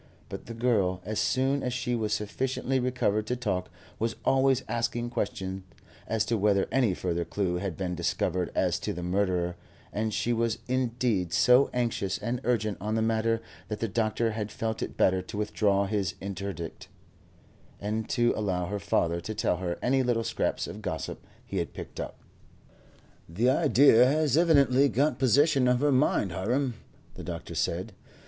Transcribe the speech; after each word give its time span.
But 0.29 0.47
the 0.47 0.55
girl, 0.55 0.99
as 1.05 1.19
soon 1.19 1.61
as 1.61 1.73
she 1.75 1.93
was 1.93 2.11
sufficiently 2.11 2.79
recovered 2.79 3.27
to 3.27 3.35
talk, 3.35 3.69
was 3.99 4.15
always 4.25 4.63
asking 4.67 5.11
questions 5.11 5.61
as 6.07 6.25
to 6.25 6.39
whether 6.39 6.67
any 6.71 6.95
further 6.95 7.23
clue 7.23 7.57
had 7.57 7.77
been 7.77 7.93
discovered 7.93 8.51
as 8.55 8.79
to 8.79 8.93
the 8.93 9.03
murderer, 9.03 9.57
and 9.93 10.11
she 10.11 10.33
was 10.33 10.57
indeed 10.67 11.31
so 11.33 11.69
anxious 11.71 12.17
and 12.17 12.41
urgent 12.43 12.79
on 12.81 12.95
the 12.95 13.03
matter 13.03 13.43
that 13.67 13.79
the 13.79 13.87
doctor 13.87 14.31
had 14.31 14.51
felt 14.51 14.81
it 14.81 14.97
better 14.97 15.21
to 15.21 15.37
withdraw 15.37 15.85
his 15.85 16.15
interdict, 16.19 16.87
and 17.79 18.09
to 18.09 18.33
allow 18.35 18.65
her 18.65 18.79
father 18.79 19.21
to 19.21 19.35
tell 19.35 19.57
her 19.57 19.77
any 19.83 20.01
little 20.01 20.23
scraps 20.23 20.65
of 20.65 20.81
gossip 20.81 21.23
he 21.45 21.57
had 21.57 21.73
picked 21.73 21.99
up. 21.99 22.17
"The 23.29 23.51
idea 23.51 24.07
has 24.07 24.35
evidently 24.35 24.89
got 24.89 25.19
possession 25.19 25.67
of 25.67 25.79
her 25.79 25.91
mind, 25.91 26.31
Hiram," 26.31 26.73
the 27.13 27.23
doctor 27.23 27.53
said. 27.53 27.93